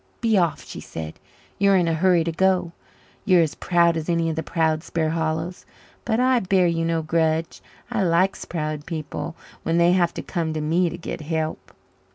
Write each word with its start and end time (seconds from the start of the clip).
"Be 0.19 0.35
off," 0.35 0.65
she 0.65 0.81
said. 0.81 1.19
"You're 1.59 1.75
in 1.75 1.87
a 1.87 1.93
hurry 1.93 2.23
to 2.23 2.31
go 2.31 2.71
you're 3.23 3.43
as 3.43 3.53
proud 3.53 3.95
as 3.95 4.09
any 4.09 4.31
of 4.31 4.35
the 4.35 4.41
proud 4.41 4.79
Sparhallows. 4.81 5.63
But 6.05 6.19
I 6.19 6.39
bear 6.39 6.65
you 6.65 6.83
no 6.83 7.03
grudge. 7.03 7.61
I 7.91 8.01
likes 8.03 8.43
proud 8.43 8.87
people 8.87 9.35
when 9.61 9.77
they 9.77 9.91
have 9.91 10.15
to 10.15 10.23
come 10.23 10.53
to 10.53 10.59
me 10.59 10.89
to 10.89 10.97
get 10.97 11.21
help." 11.21 11.75